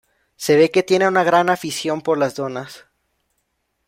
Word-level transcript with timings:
Se 0.35 0.55
ve 0.55 0.71
que 0.71 0.81
tiene 0.81 1.07
una 1.07 1.23
gran 1.23 1.51
afición 1.51 2.01
por 2.01 2.17
las 2.17 2.33
donas. 2.33 2.87